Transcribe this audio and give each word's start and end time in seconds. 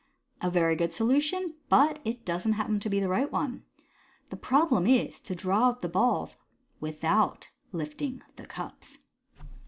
"A 0.41 0.49
very 0.49 0.75
good 0.75 0.95
solution, 0.95 1.53
but 1.69 1.99
it 2.03 2.25
doesn't 2.25 2.53
happen 2.53 2.79
to 2.79 2.89
be 2.89 2.99
the 2.99 3.07
right 3.07 3.31
one. 3.31 3.65
The 4.31 4.35
problem 4.35 4.87
is 4.87 5.21
to 5.21 5.35
draw 5.35 5.67
out 5.67 5.83
the 5.83 5.89
balls 5.89 6.37
without 6.79 7.49
lifting 7.71 8.23
the 8.35 8.47
cups." 8.47 8.97